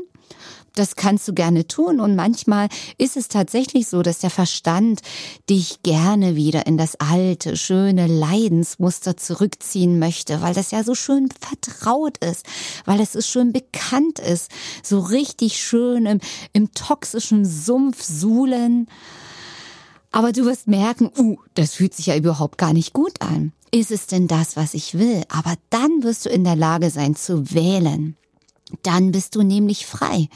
das 0.78 0.96
kannst 0.96 1.26
du 1.28 1.34
gerne 1.34 1.66
tun. 1.66 2.00
Und 2.00 2.16
manchmal 2.16 2.68
ist 2.96 3.16
es 3.16 3.28
tatsächlich 3.28 3.88
so, 3.88 4.02
dass 4.02 4.18
der 4.18 4.30
Verstand 4.30 5.00
dich 5.48 5.82
gerne 5.82 6.36
wieder 6.36 6.66
in 6.66 6.76
das 6.76 6.96
alte, 6.96 7.56
schöne 7.56 8.06
Leidensmuster 8.06 9.16
zurückziehen 9.16 9.98
möchte, 9.98 10.40
weil 10.40 10.54
das 10.54 10.70
ja 10.70 10.84
so 10.84 10.94
schön 10.94 11.28
vertraut 11.40 12.18
ist, 12.18 12.46
weil 12.84 13.00
es 13.00 13.12
so 13.12 13.20
schön 13.20 13.52
bekannt 13.52 14.18
ist, 14.18 14.50
so 14.82 15.00
richtig 15.00 15.56
schön 15.56 16.06
im, 16.06 16.20
im 16.52 16.72
toxischen 16.72 17.44
Sumpf 17.44 18.02
suhlen. 18.02 18.86
Aber 20.10 20.32
du 20.32 20.44
wirst 20.46 20.68
merken, 20.68 21.10
uh, 21.18 21.36
das 21.54 21.74
fühlt 21.74 21.94
sich 21.94 22.06
ja 22.06 22.16
überhaupt 22.16 22.58
gar 22.58 22.72
nicht 22.72 22.92
gut 22.92 23.20
an. 23.20 23.52
Ist 23.70 23.90
es 23.90 24.06
denn 24.06 24.26
das, 24.26 24.56
was 24.56 24.72
ich 24.72 24.98
will? 24.98 25.22
Aber 25.28 25.54
dann 25.68 26.02
wirst 26.02 26.24
du 26.24 26.30
in 26.30 26.44
der 26.44 26.56
Lage 26.56 26.90
sein 26.90 27.14
zu 27.14 27.52
wählen. 27.52 28.16
Dann 28.82 29.12
bist 29.12 29.34
du 29.34 29.42
nämlich 29.42 29.86
frei. 29.86 30.28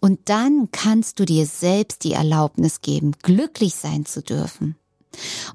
Und 0.00 0.20
dann 0.26 0.68
kannst 0.72 1.20
du 1.20 1.24
dir 1.24 1.46
selbst 1.46 2.04
die 2.04 2.12
Erlaubnis 2.12 2.80
geben, 2.80 3.12
glücklich 3.22 3.74
sein 3.74 4.06
zu 4.06 4.22
dürfen. 4.22 4.76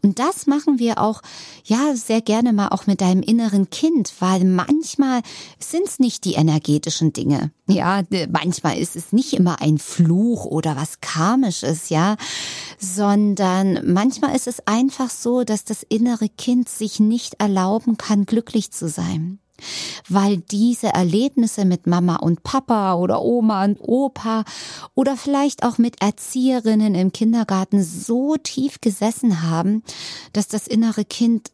Und 0.01 0.19
das 0.19 0.47
machen 0.47 0.79
wir 0.79 0.99
auch, 0.99 1.21
ja, 1.65 1.95
sehr 1.95 2.21
gerne 2.21 2.53
mal 2.53 2.69
auch 2.69 2.87
mit 2.87 3.01
deinem 3.01 3.21
inneren 3.21 3.69
Kind, 3.69 4.13
weil 4.19 4.43
manchmal 4.45 5.21
sind 5.59 5.85
es 5.85 5.99
nicht 5.99 6.25
die 6.25 6.33
energetischen 6.33 7.13
Dinge. 7.13 7.51
Ja, 7.67 8.03
manchmal 8.29 8.77
ist 8.77 8.95
es 8.95 9.11
nicht 9.11 9.33
immer 9.33 9.61
ein 9.61 9.77
Fluch 9.77 10.45
oder 10.45 10.75
was 10.75 11.01
karmisches, 11.01 11.89
ja, 11.89 12.15
sondern 12.79 13.91
manchmal 13.91 14.35
ist 14.35 14.47
es 14.47 14.65
einfach 14.65 15.09
so, 15.09 15.43
dass 15.43 15.65
das 15.65 15.83
innere 15.83 16.29
Kind 16.29 16.69
sich 16.69 16.99
nicht 16.99 17.35
erlauben 17.35 17.97
kann, 17.97 18.25
glücklich 18.25 18.71
zu 18.71 18.87
sein 18.87 19.39
weil 20.07 20.37
diese 20.37 20.87
Erlebnisse 20.87 21.65
mit 21.65 21.87
Mama 21.87 22.17
und 22.17 22.43
Papa 22.43 22.95
oder 22.95 23.21
Oma 23.21 23.63
und 23.65 23.77
Opa 23.79 24.43
oder 24.95 25.17
vielleicht 25.17 25.63
auch 25.63 25.77
mit 25.77 26.01
Erzieherinnen 26.01 26.95
im 26.95 27.11
Kindergarten 27.11 27.83
so 27.83 28.35
tief 28.37 28.81
gesessen 28.81 29.41
haben, 29.43 29.83
dass 30.33 30.47
das 30.47 30.67
innere 30.67 31.05
Kind 31.05 31.51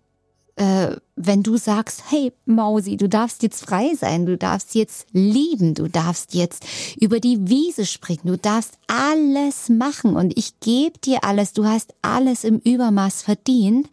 äh, 0.55 0.95
wenn 1.17 1.43
du 1.43 1.57
sagst, 1.57 2.03
hey 2.09 2.31
Mausi, 2.45 2.97
du 2.97 3.09
darfst 3.09 3.43
jetzt 3.43 3.65
frei 3.65 3.93
sein, 3.95 4.25
du 4.25 4.37
darfst 4.37 4.75
jetzt 4.75 5.07
lieben, 5.11 5.73
du 5.73 5.89
darfst 5.89 6.33
jetzt 6.33 6.65
über 6.99 7.19
die 7.19 7.49
Wiese 7.49 7.85
springen, 7.85 8.21
du 8.25 8.37
darfst 8.37 8.77
alles 8.87 9.69
machen 9.69 10.15
und 10.15 10.37
ich 10.37 10.59
gebe 10.59 10.97
dir 10.99 11.23
alles, 11.23 11.53
du 11.53 11.65
hast 11.65 11.93
alles 12.01 12.43
im 12.43 12.59
Übermaß 12.59 13.21
verdient, 13.21 13.89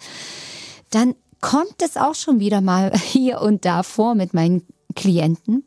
dann 0.90 1.14
kommt 1.43 1.83
es 1.83 1.99
auch 1.99 2.15
schon 2.15 2.41
wieder 2.41 2.63
mal 2.63 2.97
hier 2.97 3.43
und 3.43 3.67
da 3.67 3.83
vor 3.83 4.15
mit 4.15 4.33
meinen 4.33 4.63
Klienten, 4.97 5.65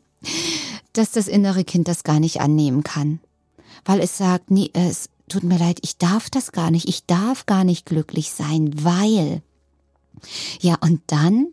dass 0.92 1.12
das 1.12 1.28
innere 1.28 1.62
Kind 1.62 1.86
das 1.86 2.02
gar 2.02 2.18
nicht 2.18 2.40
annehmen 2.40 2.82
kann. 2.82 3.20
Weil 3.84 4.00
es 4.00 4.18
sagt, 4.18 4.50
nee, 4.50 4.70
es 4.72 5.10
tut 5.28 5.44
mir 5.44 5.58
leid, 5.58 5.78
ich 5.82 5.98
darf 5.98 6.28
das 6.30 6.50
gar 6.50 6.72
nicht, 6.72 6.88
ich 6.88 7.06
darf 7.06 7.46
gar 7.46 7.62
nicht 7.62 7.86
glücklich 7.86 8.32
sein, 8.32 8.72
weil. 8.82 9.42
Ja, 10.60 10.76
und 10.80 11.02
dann 11.06 11.48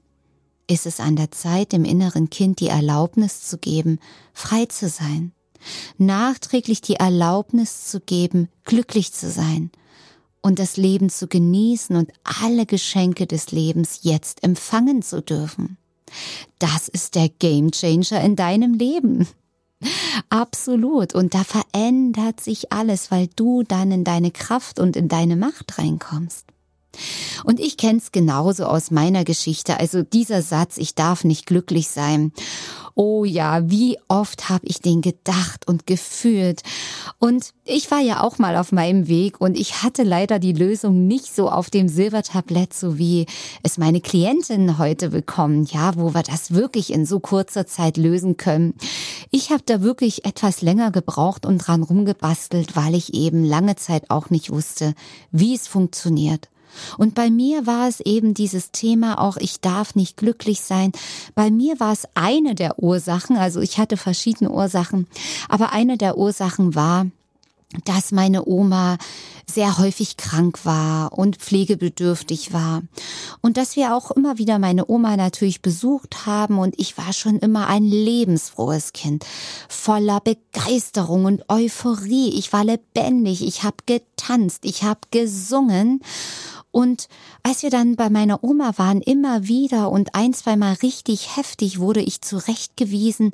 ist 0.67 0.85
es 0.85 0.99
an 0.99 1.15
der 1.15 1.31
Zeit, 1.31 1.73
dem 1.73 1.83
inneren 1.83 2.29
Kind 2.29 2.59
die 2.59 2.69
Erlaubnis 2.69 3.43
zu 3.43 3.57
geben, 3.57 3.99
frei 4.33 4.65
zu 4.65 4.87
sein. 4.87 5.33
Nachträglich 5.97 6.81
die 6.81 6.95
Erlaubnis 6.95 7.85
zu 7.85 7.99
geben, 7.99 8.49
glücklich 8.63 9.13
zu 9.13 9.29
sein 9.29 9.71
und 10.43 10.59
das 10.59 10.77
Leben 10.77 11.09
zu 11.09 11.27
genießen 11.27 11.95
und 11.95 12.11
alle 12.23 12.67
Geschenke 12.67 13.25
des 13.25 13.51
Lebens 13.51 14.01
jetzt 14.03 14.43
empfangen 14.43 15.01
zu 15.01 15.23
dürfen. 15.23 15.77
Das 16.59 16.87
ist 16.87 17.15
der 17.15 17.29
Gamechanger 17.29 18.21
in 18.21 18.35
deinem 18.35 18.75
Leben. 18.75 19.27
Absolut. 20.29 21.15
Und 21.15 21.33
da 21.33 21.43
verändert 21.43 22.39
sich 22.39 22.71
alles, 22.71 23.09
weil 23.09 23.27
du 23.35 23.63
dann 23.63 23.91
in 23.91 24.03
deine 24.03 24.31
Kraft 24.31 24.79
und 24.79 24.95
in 24.95 25.07
deine 25.07 25.35
Macht 25.35 25.77
reinkommst. 25.77 26.45
Und 27.43 27.59
ich 27.59 27.77
kenn's 27.77 28.11
genauso 28.11 28.65
aus 28.65 28.91
meiner 28.91 29.23
Geschichte. 29.23 29.79
Also 29.79 30.03
dieser 30.03 30.41
Satz, 30.41 30.77
ich 30.77 30.95
darf 30.95 31.23
nicht 31.23 31.45
glücklich 31.45 31.87
sein. 31.87 32.31
Oh 32.95 33.25
ja, 33.25 33.67
wie 33.71 33.97
oft 34.07 34.49
habe 34.49 34.67
ich 34.67 34.79
den 34.79 35.01
gedacht 35.01 35.67
und 35.67 35.87
gefühlt. 35.87 36.61
Und 37.17 37.53
ich 37.65 37.89
war 37.89 37.99
ja 37.99 38.21
auch 38.21 38.37
mal 38.37 38.55
auf 38.55 38.71
meinem 38.71 39.07
Weg 39.07 39.41
und 39.41 39.57
ich 39.57 39.81
hatte 39.81 40.03
leider 40.03 40.37
die 40.37 40.53
Lösung 40.53 41.07
nicht 41.07 41.33
so 41.33 41.49
auf 41.49 41.71
dem 41.71 41.89
Silbertablett, 41.89 42.71
so 42.71 42.99
wie 42.99 43.25
es 43.63 43.79
meine 43.79 43.99
Klientinnen 43.99 44.77
heute 44.77 45.09
bekommen, 45.09 45.65
ja, 45.71 45.95
wo 45.95 46.13
wir 46.13 46.21
das 46.21 46.53
wirklich 46.53 46.93
in 46.93 47.07
so 47.07 47.19
kurzer 47.19 47.65
Zeit 47.65 47.97
lösen 47.97 48.37
können. 48.37 48.75
Ich 49.31 49.49
habe 49.49 49.63
da 49.65 49.81
wirklich 49.81 50.25
etwas 50.25 50.61
länger 50.61 50.91
gebraucht 50.91 51.47
und 51.47 51.57
dran 51.57 51.81
rumgebastelt, 51.81 52.75
weil 52.75 52.93
ich 52.93 53.15
eben 53.15 53.43
lange 53.43 53.75
Zeit 53.75 54.11
auch 54.11 54.29
nicht 54.29 54.51
wusste, 54.51 54.93
wie 55.31 55.55
es 55.55 55.67
funktioniert. 55.67 56.49
Und 56.97 57.15
bei 57.15 57.29
mir 57.29 57.65
war 57.65 57.87
es 57.87 57.99
eben 57.99 58.33
dieses 58.33 58.71
Thema 58.71 59.19
auch, 59.19 59.37
ich 59.37 59.59
darf 59.59 59.95
nicht 59.95 60.17
glücklich 60.17 60.61
sein. 60.61 60.91
Bei 61.35 61.51
mir 61.51 61.79
war 61.79 61.93
es 61.93 62.07
eine 62.13 62.55
der 62.55 62.79
Ursachen, 62.79 63.37
also 63.37 63.61
ich 63.61 63.77
hatte 63.77 63.97
verschiedene 63.97 64.51
Ursachen, 64.51 65.07
aber 65.49 65.71
eine 65.73 65.97
der 65.97 66.17
Ursachen 66.17 66.75
war, 66.75 67.07
dass 67.85 68.11
meine 68.11 68.45
Oma 68.47 68.97
sehr 69.45 69.77
häufig 69.77 70.17
krank 70.17 70.59
war 70.63 71.17
und 71.17 71.37
pflegebedürftig 71.37 72.53
war. 72.53 72.81
Und 73.41 73.57
dass 73.57 73.75
wir 73.75 73.95
auch 73.95 74.11
immer 74.11 74.37
wieder 74.37 74.57
meine 74.57 74.89
Oma 74.89 75.17
natürlich 75.17 75.61
besucht 75.61 76.25
haben 76.25 76.59
und 76.59 76.75
ich 76.79 76.97
war 76.97 77.13
schon 77.13 77.39
immer 77.39 77.67
ein 77.67 77.83
lebensfrohes 77.83 78.93
Kind, 78.93 79.25
voller 79.67 80.21
Begeisterung 80.21 81.25
und 81.25 81.49
Euphorie. 81.49 82.29
Ich 82.29 82.53
war 82.53 82.63
lebendig, 82.63 83.45
ich 83.45 83.63
habe 83.63 83.77
getanzt, 83.85 84.59
ich 84.63 84.83
habe 84.83 85.01
gesungen 85.11 86.01
und 86.73 87.07
als 87.43 87.63
wir 87.63 87.69
dann 87.69 87.95
bei 87.95 88.09
meiner 88.09 88.43
Oma 88.43 88.73
waren, 88.77 88.99
immer 88.99 89.47
wieder 89.47 89.91
und 89.91 90.15
ein, 90.15 90.33
zweimal 90.33 90.73
richtig 90.81 91.37
heftig 91.37 91.79
wurde 91.79 92.01
ich 92.01 92.21
zurechtgewiesen, 92.21 93.31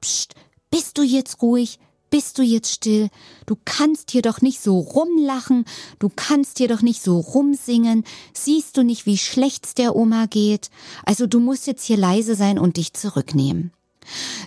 Psst, 0.00 0.34
bist 0.70 0.98
du 0.98 1.02
jetzt 1.02 1.42
ruhig? 1.42 1.78
Bist 2.08 2.38
du 2.38 2.42
jetzt 2.42 2.72
still? 2.72 3.08
Du 3.46 3.56
kannst 3.64 4.10
hier 4.10 4.22
doch 4.22 4.40
nicht 4.40 4.60
so 4.60 4.78
rumlachen, 4.80 5.64
du 6.00 6.10
kannst 6.14 6.58
hier 6.58 6.66
doch 6.66 6.82
nicht 6.82 7.02
so 7.02 7.20
rumsingen, 7.20 8.04
siehst 8.32 8.76
du 8.76 8.82
nicht, 8.82 9.06
wie 9.06 9.18
schlecht's 9.18 9.74
der 9.74 9.94
Oma 9.94 10.26
geht? 10.26 10.70
Also 11.04 11.28
du 11.28 11.38
musst 11.38 11.68
jetzt 11.68 11.84
hier 11.84 11.96
leise 11.96 12.34
sein 12.34 12.58
und 12.58 12.78
dich 12.78 12.94
zurücknehmen. 12.94 13.72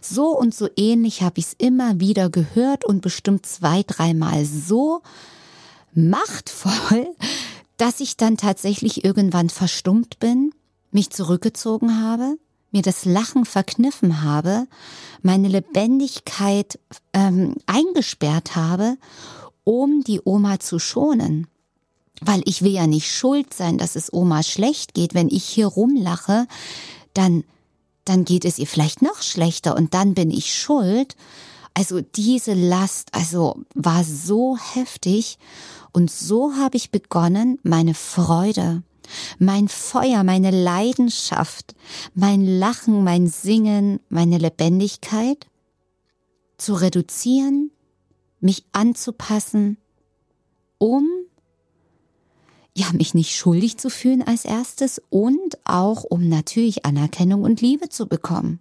So 0.01 0.37
und 0.37 0.53
so 0.53 0.67
ähnlich 0.75 1.21
habe 1.21 1.39
ich's 1.39 1.55
immer 1.57 2.01
wieder 2.01 2.29
gehört 2.29 2.83
und 2.83 3.01
bestimmt 3.01 3.45
zwei, 3.45 3.83
dreimal 3.83 4.43
so 4.45 5.01
machtvoll, 5.93 7.15
dass 7.77 7.99
ich 7.99 8.17
dann 8.17 8.37
tatsächlich 8.37 9.03
irgendwann 9.03 9.49
verstummt 9.49 10.19
bin, 10.19 10.53
mich 10.91 11.09
zurückgezogen 11.09 12.01
habe, 12.01 12.37
mir 12.71 12.81
das 12.81 13.05
Lachen 13.05 13.45
verkniffen 13.45 14.23
habe, 14.23 14.67
meine 15.21 15.47
Lebendigkeit 15.47 16.79
ähm, 17.13 17.55
eingesperrt 17.65 18.55
habe, 18.55 18.97
um 19.63 20.03
die 20.03 20.21
Oma 20.23 20.59
zu 20.59 20.79
schonen. 20.79 21.47
Weil 22.21 22.41
ich 22.45 22.61
will 22.61 22.71
ja 22.71 22.87
nicht 22.87 23.11
schuld 23.11 23.53
sein, 23.53 23.77
dass 23.77 23.95
es 23.95 24.11
Oma 24.11 24.43
schlecht 24.43 24.93
geht. 24.93 25.13
Wenn 25.13 25.29
ich 25.29 25.43
hier 25.43 25.67
rumlache, 25.67 26.47
dann, 27.13 27.43
dann 28.05 28.25
geht 28.25 28.45
es 28.45 28.59
ihr 28.59 28.67
vielleicht 28.67 29.01
noch 29.01 29.21
schlechter 29.21 29.75
und 29.75 29.93
dann 29.93 30.13
bin 30.13 30.31
ich 30.31 30.53
schuld. 30.53 31.15
Also 31.73 32.01
diese 32.01 32.53
Last, 32.53 33.09
also 33.13 33.63
war 33.73 34.03
so 34.03 34.57
heftig 34.57 35.37
und 35.93 36.11
so 36.11 36.55
habe 36.55 36.75
ich 36.75 36.91
begonnen, 36.91 37.59
meine 37.63 37.93
Freude, 37.93 38.83
mein 39.37 39.67
Feuer, 39.67 40.23
meine 40.23 40.51
Leidenschaft, 40.51 41.75
mein 42.15 42.45
Lachen, 42.45 43.03
mein 43.03 43.27
Singen, 43.27 43.99
meine 44.09 44.39
Lebendigkeit 44.39 45.47
zu 46.57 46.73
reduzieren, 46.73 47.71
mich 48.39 48.65
anzupassen, 48.71 49.77
um 50.79 51.07
ja, 52.75 52.91
mich 52.93 53.13
nicht 53.13 53.35
schuldig 53.35 53.77
zu 53.77 53.91
fühlen 53.91 54.23
als 54.23 54.45
erstes 54.45 54.99
und 55.11 55.59
auch 55.63 56.03
um 56.03 56.27
natürlich 56.27 56.85
Anerkennung 56.85 57.43
und 57.43 57.61
Liebe 57.61 57.89
zu 57.89 58.07
bekommen. 58.07 58.59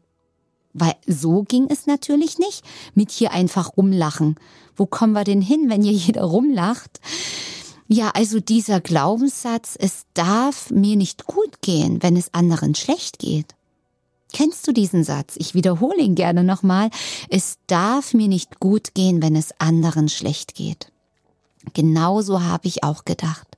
Weil 0.74 0.94
so 1.06 1.42
ging 1.42 1.66
es 1.70 1.86
natürlich 1.86 2.38
nicht 2.38 2.64
mit 2.94 3.10
hier 3.10 3.32
einfach 3.32 3.76
rumlachen. 3.76 4.36
Wo 4.74 4.86
kommen 4.86 5.12
wir 5.12 5.24
denn 5.24 5.42
hin, 5.42 5.68
wenn 5.68 5.82
hier 5.82 5.92
jeder 6.06 6.24
rumlacht? 6.24 7.00
Ja, 7.88 8.10
also 8.10 8.40
dieser 8.40 8.80
Glaubenssatz, 8.80 9.76
es 9.78 10.06
darf 10.14 10.70
mir 10.70 10.96
nicht 10.96 11.26
gut 11.26 11.60
gehen, 11.60 12.02
wenn 12.02 12.16
es 12.16 12.32
anderen 12.32 12.74
schlecht 12.74 13.18
geht. 13.18 13.54
Kennst 14.32 14.66
du 14.66 14.72
diesen 14.72 15.04
Satz? 15.04 15.34
Ich 15.36 15.54
wiederhole 15.54 16.00
ihn 16.00 16.14
gerne 16.14 16.42
nochmal. 16.42 16.88
Es 17.28 17.58
darf 17.66 18.14
mir 18.14 18.28
nicht 18.28 18.60
gut 18.60 18.94
gehen, 18.94 19.20
wenn 19.20 19.36
es 19.36 19.52
anderen 19.60 20.08
schlecht 20.08 20.54
geht. 20.54 20.90
Genauso 21.74 22.42
habe 22.42 22.66
ich 22.66 22.82
auch 22.82 23.04
gedacht. 23.04 23.51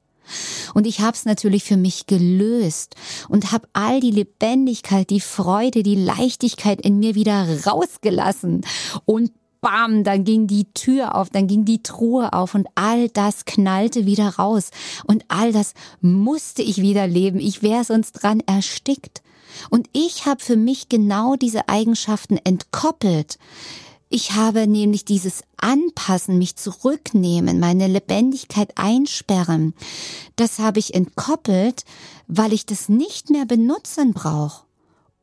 Und 0.74 0.86
ich 0.86 1.00
habe 1.00 1.12
es 1.12 1.24
natürlich 1.24 1.64
für 1.64 1.76
mich 1.76 2.06
gelöst 2.06 2.94
und 3.28 3.52
habe 3.52 3.68
all 3.72 4.00
die 4.00 4.10
Lebendigkeit, 4.10 5.10
die 5.10 5.20
Freude, 5.20 5.82
die 5.82 5.96
Leichtigkeit 5.96 6.80
in 6.80 6.98
mir 6.98 7.14
wieder 7.14 7.46
rausgelassen. 7.64 8.62
Und 9.04 9.32
bam, 9.60 10.04
dann 10.04 10.24
ging 10.24 10.46
die 10.46 10.66
Tür 10.74 11.14
auf, 11.14 11.30
dann 11.30 11.46
ging 11.46 11.64
die 11.64 11.82
Truhe 11.82 12.34
auf 12.34 12.54
und 12.54 12.66
all 12.74 13.08
das 13.08 13.46
knallte 13.46 14.04
wieder 14.04 14.28
raus. 14.36 14.70
Und 15.04 15.24
all 15.28 15.52
das 15.52 15.72
musste 16.02 16.62
ich 16.62 16.82
wieder 16.82 17.06
leben. 17.06 17.40
Ich 17.40 17.62
wäre 17.62 17.84
sonst 17.84 18.12
dran 18.12 18.40
erstickt. 18.40 19.22
Und 19.70 19.88
ich 19.92 20.26
habe 20.26 20.42
für 20.42 20.56
mich 20.56 20.88
genau 20.88 21.36
diese 21.36 21.68
Eigenschaften 21.68 22.38
entkoppelt 22.38 23.38
Ich 24.14 24.30
habe 24.30 24.68
nämlich 24.68 25.04
dieses 25.04 25.42
Anpassen, 25.56 26.38
mich 26.38 26.54
zurücknehmen, 26.54 27.58
meine 27.58 27.88
Lebendigkeit 27.88 28.70
einsperren. 28.76 29.74
Das 30.36 30.60
habe 30.60 30.78
ich 30.78 30.94
entkoppelt, 30.94 31.84
weil 32.28 32.52
ich 32.52 32.64
das 32.64 32.88
nicht 32.88 33.30
mehr 33.30 33.44
benutzen 33.44 34.12
brauche, 34.12 34.66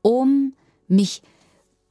um 0.02 0.52
mich 0.90 1.22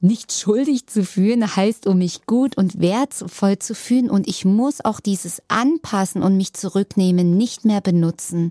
nicht 0.01 0.31
schuldig 0.35 0.89
zu 0.89 1.03
fühlen, 1.03 1.57
heißt, 1.57 1.87
um 1.87 1.97
mich 1.97 2.27
gut 2.27 2.59
und 2.59 2.83
wertvoll 2.83 3.59
zu 3.59 3.75
fühlen. 3.75 4.11
Und 4.11 4.29
ich 4.29 4.45
muss 4.45 4.85
auch 4.85 5.01
dieses 5.01 5.41
Anpassen 5.49 6.23
und 6.23 6.37
mich 6.37 6.53
zurücknehmen 6.53 7.35
nicht 7.35 7.65
mehr 7.65 7.81
benutzen, 7.81 8.51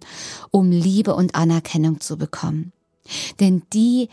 um 0.49 0.71
Liebe 0.71 1.13
und 1.13 1.35
Anerkennung 1.35 1.99
zu 1.99 2.17
bekommen. 2.17 2.73
Denn 3.39 3.61
die 3.73 4.09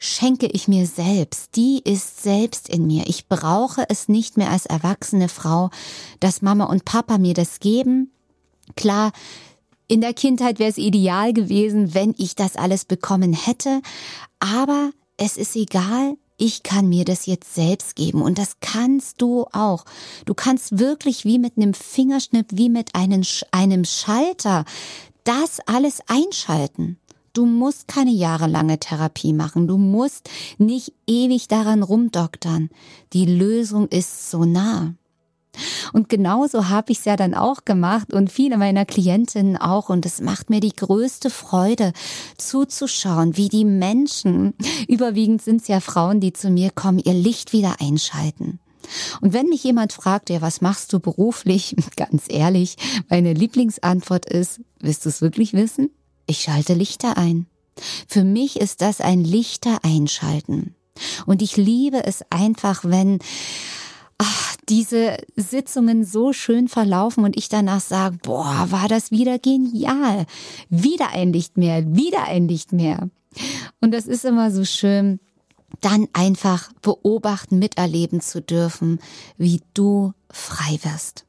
schenke 0.00 0.46
ich 0.46 0.66
mir 0.66 0.86
selbst, 0.86 1.54
die 1.56 1.80
ist 1.84 2.22
selbst 2.22 2.68
in 2.68 2.86
mir. 2.86 3.04
Ich 3.06 3.28
brauche 3.28 3.84
es 3.88 4.08
nicht 4.08 4.36
mehr 4.36 4.50
als 4.50 4.66
erwachsene 4.66 5.28
Frau, 5.28 5.70
dass 6.18 6.42
Mama 6.42 6.64
und 6.64 6.84
Papa 6.84 7.18
mir 7.18 7.34
das 7.34 7.60
geben. 7.60 8.10
Klar, 8.76 9.12
in 9.86 10.00
der 10.00 10.14
Kindheit 10.14 10.58
wäre 10.58 10.70
es 10.70 10.78
ideal 10.78 11.32
gewesen, 11.32 11.94
wenn 11.94 12.14
ich 12.16 12.34
das 12.34 12.56
alles 12.56 12.84
bekommen 12.84 13.32
hätte, 13.32 13.82
aber 14.38 14.92
es 15.16 15.36
ist 15.36 15.54
egal, 15.54 16.16
ich 16.38 16.62
kann 16.62 16.88
mir 16.88 17.04
das 17.04 17.26
jetzt 17.26 17.54
selbst 17.54 17.96
geben 17.96 18.22
und 18.22 18.38
das 18.38 18.60
kannst 18.60 19.20
du 19.20 19.44
auch. 19.52 19.84
Du 20.24 20.32
kannst 20.32 20.78
wirklich 20.78 21.26
wie 21.26 21.38
mit 21.38 21.58
einem 21.58 21.74
Fingerschnipp, 21.74 22.46
wie 22.52 22.70
mit 22.70 22.94
einem, 22.94 23.22
einem 23.50 23.84
Schalter 23.84 24.64
das 25.24 25.60
alles 25.66 26.00
einschalten. 26.06 26.99
Du 27.32 27.46
musst 27.46 27.86
keine 27.86 28.10
jahrelange 28.10 28.78
Therapie 28.78 29.32
machen. 29.32 29.68
Du 29.68 29.78
musst 29.78 30.28
nicht 30.58 30.92
ewig 31.06 31.46
daran 31.46 31.82
rumdoktern. 31.82 32.70
Die 33.12 33.26
Lösung 33.26 33.86
ist 33.88 34.30
so 34.30 34.44
nah. 34.44 34.94
Und 35.92 36.08
genauso 36.08 36.68
habe 36.68 36.92
ich 36.92 36.98
es 36.98 37.04
ja 37.04 37.16
dann 37.16 37.34
auch 37.34 37.64
gemacht 37.64 38.12
und 38.12 38.30
viele 38.30 38.56
meiner 38.56 38.84
Klientinnen 38.84 39.56
auch. 39.56 39.88
Und 39.88 40.06
es 40.06 40.20
macht 40.20 40.50
mir 40.50 40.60
die 40.60 40.74
größte 40.74 41.30
Freude 41.30 41.92
zuzuschauen, 42.36 43.36
wie 43.36 43.48
die 43.48 43.64
Menschen, 43.64 44.54
überwiegend 44.88 45.42
sind 45.42 45.62
es 45.62 45.68
ja 45.68 45.80
Frauen, 45.80 46.20
die 46.20 46.32
zu 46.32 46.50
mir 46.50 46.70
kommen, 46.70 46.98
ihr 46.98 47.14
Licht 47.14 47.52
wieder 47.52 47.76
einschalten. 47.80 48.58
Und 49.20 49.32
wenn 49.32 49.46
mich 49.46 49.62
jemand 49.62 49.92
fragt, 49.92 50.30
ja, 50.30 50.40
was 50.40 50.60
machst 50.60 50.92
du 50.92 50.98
beruflich? 50.98 51.76
Ganz 51.96 52.24
ehrlich, 52.28 52.76
meine 53.08 53.34
Lieblingsantwort 53.34 54.26
ist, 54.26 54.60
willst 54.80 55.04
du 55.04 55.08
es 55.10 55.20
wirklich 55.22 55.52
wissen? 55.52 55.90
Ich 56.30 56.42
schalte 56.42 56.74
Lichter 56.74 57.18
ein. 57.18 57.46
Für 58.06 58.22
mich 58.22 58.60
ist 58.60 58.82
das 58.82 59.00
ein 59.00 59.24
Lichter 59.24 59.80
einschalten. 59.82 60.76
Und 61.26 61.42
ich 61.42 61.56
liebe 61.56 62.04
es 62.04 62.24
einfach, 62.30 62.84
wenn 62.84 63.18
ach, 64.18 64.54
diese 64.68 65.16
Sitzungen 65.34 66.04
so 66.04 66.32
schön 66.32 66.68
verlaufen 66.68 67.24
und 67.24 67.36
ich 67.36 67.48
danach 67.48 67.80
sage, 67.80 68.18
boah, 68.22 68.68
war 68.70 68.86
das 68.86 69.10
wieder 69.10 69.40
genial. 69.40 70.24
Wieder 70.68 71.08
ein 71.08 71.32
Licht 71.32 71.56
mehr, 71.56 71.96
wieder 71.96 72.22
ein 72.28 72.46
Licht 72.46 72.72
mehr. 72.72 73.10
Und 73.80 73.90
das 73.90 74.06
ist 74.06 74.24
immer 74.24 74.52
so 74.52 74.64
schön, 74.64 75.18
dann 75.80 76.06
einfach 76.12 76.72
beobachten, 76.80 77.58
miterleben 77.58 78.20
zu 78.20 78.40
dürfen, 78.40 79.00
wie 79.36 79.62
du 79.74 80.12
frei 80.30 80.78
wirst. 80.84 81.26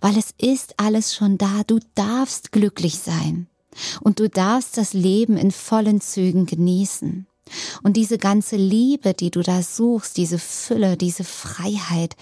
Weil 0.00 0.16
es 0.16 0.32
ist 0.38 0.78
alles 0.78 1.16
schon 1.16 1.36
da, 1.36 1.62
du 1.66 1.80
darfst 1.96 2.52
glücklich 2.52 3.00
sein 3.00 3.49
und 4.00 4.18
du 4.20 4.28
darfst 4.28 4.76
das 4.76 4.92
Leben 4.92 5.36
in 5.36 5.50
vollen 5.50 6.00
Zügen 6.00 6.46
genießen. 6.46 7.26
Und 7.82 7.96
diese 7.96 8.18
ganze 8.18 8.56
Liebe, 8.56 9.14
die 9.14 9.30
du 9.30 9.42
da 9.42 9.62
suchst, 9.62 10.16
diese 10.16 10.38
Fülle, 10.38 10.96
diese 10.96 11.24
Freiheit, 11.24 12.16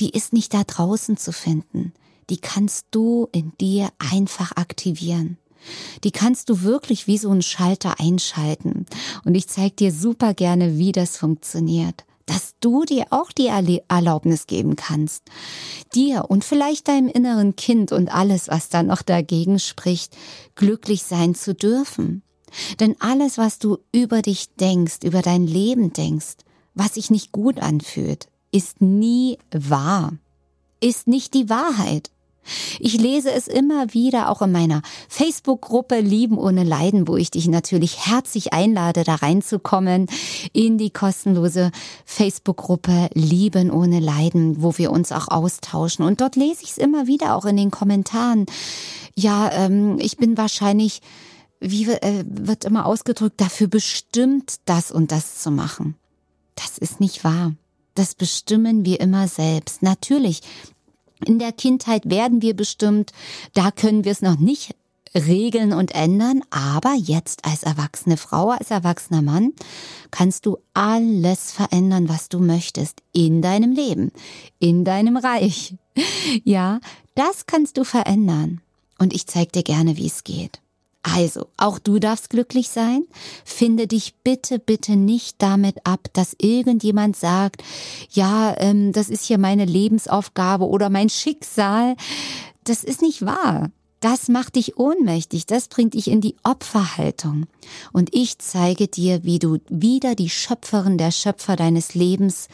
die 0.00 0.10
ist 0.10 0.32
nicht 0.32 0.54
da 0.54 0.64
draußen 0.64 1.16
zu 1.16 1.32
finden. 1.32 1.92
Die 2.30 2.38
kannst 2.38 2.86
du 2.90 3.28
in 3.32 3.52
dir 3.58 3.88
einfach 3.98 4.52
aktivieren. 4.56 5.38
Die 6.04 6.10
kannst 6.10 6.50
du 6.50 6.62
wirklich 6.62 7.06
wie 7.06 7.18
so 7.18 7.30
ein 7.30 7.42
Schalter 7.42 7.98
einschalten. 7.98 8.86
Und 9.24 9.34
ich 9.34 9.48
zeige 9.48 9.74
dir 9.74 9.92
super 9.92 10.34
gerne, 10.34 10.78
wie 10.78 10.92
das 10.92 11.16
funktioniert. 11.16 12.04
Dass 12.28 12.54
du 12.60 12.84
dir 12.84 13.06
auch 13.08 13.32
die 13.32 13.48
Erlaubnis 13.88 14.46
geben 14.46 14.76
kannst. 14.76 15.22
Dir 15.94 16.26
und 16.28 16.44
vielleicht 16.44 16.86
deinem 16.86 17.08
inneren 17.08 17.56
Kind 17.56 17.90
und 17.90 18.14
alles, 18.14 18.48
was 18.48 18.68
da 18.68 18.82
noch 18.82 19.00
dagegen 19.00 19.58
spricht, 19.58 20.14
glücklich 20.54 21.04
sein 21.04 21.34
zu 21.34 21.54
dürfen. 21.54 22.22
Denn 22.80 22.96
alles, 23.00 23.38
was 23.38 23.58
du 23.58 23.78
über 23.92 24.20
dich 24.20 24.54
denkst, 24.56 24.98
über 25.04 25.22
dein 25.22 25.46
Leben 25.46 25.92
denkst, 25.94 26.36
was 26.74 26.94
sich 26.94 27.10
nicht 27.10 27.32
gut 27.32 27.60
anfühlt, 27.60 28.28
ist 28.52 28.82
nie 28.82 29.38
wahr, 29.50 30.12
ist 30.80 31.08
nicht 31.08 31.32
die 31.32 31.48
Wahrheit. 31.48 32.10
Ich 32.80 32.98
lese 33.00 33.30
es 33.32 33.48
immer 33.48 33.92
wieder 33.94 34.30
auch 34.30 34.42
in 34.42 34.52
meiner 34.52 34.82
Facebook-Gruppe 35.08 36.00
Lieben 36.00 36.38
ohne 36.38 36.64
Leiden, 36.64 37.08
wo 37.08 37.16
ich 37.16 37.30
dich 37.30 37.48
natürlich 37.48 38.06
herzlich 38.06 38.52
einlade, 38.52 39.04
da 39.04 39.16
reinzukommen 39.16 40.06
in 40.52 40.78
die 40.78 40.90
kostenlose 40.90 41.70
Facebook-Gruppe 42.04 43.10
Lieben 43.14 43.70
ohne 43.70 44.00
Leiden, 44.00 44.62
wo 44.62 44.76
wir 44.78 44.90
uns 44.90 45.12
auch 45.12 45.28
austauschen. 45.28 46.04
Und 46.04 46.20
dort 46.20 46.36
lese 46.36 46.62
ich 46.62 46.70
es 46.72 46.78
immer 46.78 47.06
wieder 47.06 47.36
auch 47.36 47.44
in 47.44 47.56
den 47.56 47.70
Kommentaren. 47.70 48.46
Ja, 49.14 49.50
ähm, 49.52 49.98
ich 50.00 50.16
bin 50.16 50.36
wahrscheinlich 50.36 51.00
wie 51.60 51.90
äh, 51.90 52.24
wird 52.28 52.64
immer 52.64 52.86
ausgedrückt, 52.86 53.40
dafür 53.40 53.66
bestimmt, 53.66 54.56
das 54.64 54.90
und 54.90 55.12
das 55.12 55.40
zu 55.40 55.50
machen. 55.50 55.96
Das 56.54 56.78
ist 56.78 57.00
nicht 57.00 57.24
wahr. 57.24 57.52
Das 57.94 58.14
bestimmen 58.14 58.84
wir 58.84 59.00
immer 59.00 59.26
selbst. 59.28 59.82
Natürlich, 59.82 60.42
in 61.24 61.38
der 61.38 61.52
Kindheit 61.52 62.08
werden 62.08 62.42
wir 62.42 62.54
bestimmt, 62.54 63.12
da 63.54 63.70
können 63.70 64.04
wir 64.04 64.12
es 64.12 64.22
noch 64.22 64.38
nicht 64.38 64.74
regeln 65.14 65.72
und 65.72 65.94
ändern, 65.94 66.42
aber 66.50 66.94
jetzt 66.94 67.44
als 67.44 67.62
erwachsene 67.62 68.16
Frau, 68.16 68.50
als 68.50 68.70
erwachsener 68.70 69.22
Mann 69.22 69.52
kannst 70.10 70.46
du 70.46 70.58
alles 70.74 71.52
verändern, 71.52 72.08
was 72.08 72.28
du 72.28 72.38
möchtest 72.38 73.02
in 73.12 73.42
deinem 73.42 73.72
Leben, 73.72 74.12
in 74.58 74.84
deinem 74.84 75.16
Reich. 75.16 75.74
Ja, 76.44 76.80
das 77.14 77.46
kannst 77.46 77.76
du 77.76 77.84
verändern. 77.84 78.60
Und 78.98 79.12
ich 79.12 79.26
zeig 79.26 79.52
dir 79.52 79.62
gerne, 79.62 79.96
wie 79.96 80.06
es 80.06 80.24
geht. 80.24 80.60
Also, 81.02 81.46
auch 81.56 81.78
du 81.78 81.98
darfst 81.98 82.30
glücklich 82.30 82.68
sein. 82.68 83.04
Finde 83.44 83.86
dich 83.86 84.14
bitte, 84.24 84.58
bitte 84.58 84.96
nicht 84.96 85.36
damit 85.40 85.86
ab, 85.86 86.08
dass 86.12 86.36
irgendjemand 86.38 87.16
sagt, 87.16 87.62
ja, 88.10 88.54
ähm, 88.58 88.92
das 88.92 89.08
ist 89.08 89.24
hier 89.24 89.38
meine 89.38 89.64
Lebensaufgabe 89.64 90.66
oder 90.66 90.90
mein 90.90 91.08
Schicksal. 91.08 91.96
Das 92.64 92.84
ist 92.84 93.00
nicht 93.00 93.24
wahr. 93.24 93.70
Das 94.00 94.28
macht 94.28 94.54
dich 94.54 94.76
ohnmächtig, 94.76 95.46
das 95.46 95.66
bringt 95.66 95.94
dich 95.94 96.08
in 96.08 96.20
die 96.20 96.36
Opferhaltung. 96.44 97.46
Und 97.92 98.14
ich 98.14 98.38
zeige 98.38 98.86
dir, 98.86 99.24
wie 99.24 99.40
du 99.40 99.58
wieder 99.68 100.14
die 100.14 100.30
Schöpferin 100.30 100.98
der 100.98 101.10
Schöpfer 101.10 101.56
deines 101.56 101.94
Lebens 101.94 102.48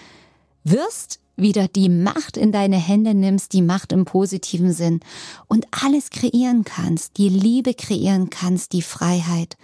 wirst 0.64 1.20
wieder 1.36 1.68
die 1.68 1.88
Macht 1.88 2.36
in 2.36 2.52
deine 2.52 2.76
Hände 2.76 3.14
nimmst, 3.14 3.52
die 3.52 3.62
Macht 3.62 3.92
im 3.92 4.04
positiven 4.04 4.72
Sinn 4.72 5.00
und 5.46 5.66
alles 5.70 6.10
kreieren 6.10 6.64
kannst, 6.64 7.18
die 7.18 7.28
Liebe 7.28 7.74
kreieren 7.74 8.30
kannst, 8.30 8.72
die 8.72 8.82
Freiheit. 8.82 9.56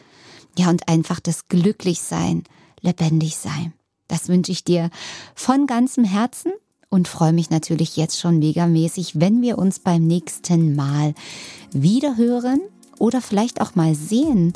Ja, 0.59 0.69
und 0.69 0.89
einfach 0.89 1.21
das 1.21 1.49
Glücklichsein, 1.49 2.45
lebendig 2.81 3.37
sein. 3.37 3.73
Das 4.09 4.29
wünsche 4.29 4.53
ich 4.53 4.65
dir 4.65 4.91
von 5.35 5.67
ganzem 5.67 6.05
Herzen 6.05 6.53
und 6.89 7.07
freue 7.07 7.33
mich 7.33 7.51
natürlich 7.51 7.97
jetzt 7.97 8.19
schon 8.19 8.41
megamäßig, 8.41 9.21
wenn 9.21 9.41
wir 9.43 9.59
uns 9.59 9.79
beim 9.79 10.07
nächsten 10.07 10.75
Mal 10.75 11.15
wieder 11.73 12.17
hören 12.17 12.61
oder 12.99 13.21
vielleicht 13.21 13.61
auch 13.61 13.77
mal 13.77 13.95
sehen. 13.95 14.53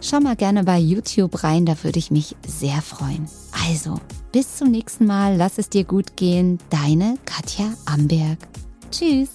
Schau 0.00 0.20
mal 0.20 0.36
gerne 0.36 0.64
bei 0.64 0.78
YouTube 0.78 1.42
rein, 1.42 1.66
da 1.66 1.74
würde 1.82 1.98
ich 1.98 2.10
mich 2.10 2.36
sehr 2.46 2.80
freuen. 2.82 3.28
Also, 3.68 4.00
bis 4.32 4.56
zum 4.56 4.70
nächsten 4.70 5.06
Mal, 5.06 5.36
lass 5.36 5.58
es 5.58 5.68
dir 5.68 5.84
gut 5.84 6.16
gehen, 6.16 6.58
deine 6.70 7.16
Katja 7.24 7.66
Amberg. 7.86 8.38
Tschüss. 8.90 9.30